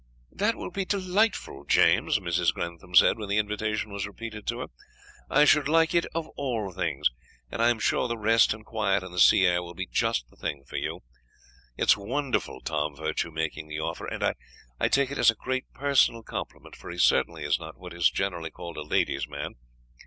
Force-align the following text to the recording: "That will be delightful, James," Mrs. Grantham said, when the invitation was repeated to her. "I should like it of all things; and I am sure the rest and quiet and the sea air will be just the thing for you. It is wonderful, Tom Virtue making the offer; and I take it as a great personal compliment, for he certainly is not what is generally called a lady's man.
"That 0.31 0.55
will 0.55 0.71
be 0.71 0.83
delightful, 0.83 1.63
James," 1.63 2.17
Mrs. 2.17 2.51
Grantham 2.51 2.95
said, 2.95 3.19
when 3.19 3.29
the 3.29 3.37
invitation 3.37 3.91
was 3.93 4.07
repeated 4.07 4.47
to 4.47 4.61
her. 4.61 4.65
"I 5.29 5.45
should 5.45 5.67
like 5.67 5.93
it 5.93 6.07
of 6.15 6.27
all 6.29 6.71
things; 6.71 7.11
and 7.51 7.61
I 7.61 7.69
am 7.69 7.77
sure 7.77 8.07
the 8.07 8.17
rest 8.17 8.51
and 8.51 8.65
quiet 8.65 9.03
and 9.03 9.13
the 9.13 9.19
sea 9.19 9.45
air 9.45 9.61
will 9.61 9.75
be 9.75 9.85
just 9.85 10.27
the 10.31 10.35
thing 10.35 10.63
for 10.65 10.77
you. 10.77 11.01
It 11.77 11.89
is 11.89 11.97
wonderful, 11.97 12.61
Tom 12.61 12.95
Virtue 12.95 13.29
making 13.29 13.67
the 13.67 13.79
offer; 13.81 14.07
and 14.07 14.23
I 14.79 14.87
take 14.87 15.11
it 15.11 15.19
as 15.19 15.29
a 15.29 15.35
great 15.35 15.71
personal 15.71 16.23
compliment, 16.23 16.75
for 16.75 16.89
he 16.89 16.97
certainly 16.97 17.43
is 17.43 17.59
not 17.59 17.77
what 17.77 17.93
is 17.93 18.09
generally 18.09 18.49
called 18.49 18.77
a 18.77 18.81
lady's 18.81 19.27
man. 19.27 19.53